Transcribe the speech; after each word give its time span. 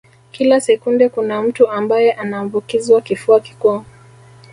Kila 0.31 0.59
sekunde 0.61 1.09
kuna 1.09 1.41
mtu 1.43 1.67
ambaye 1.69 2.11
anaambukizwa 2.13 3.01
kifua 3.01 3.39
kikuu 3.39 3.83